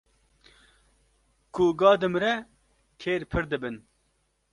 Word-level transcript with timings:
Ku 1.53 1.63
ga 1.79 1.91
dimre 2.01 2.33
kêr 3.01 3.21
pir 3.31 3.43
dibin. 3.51 3.75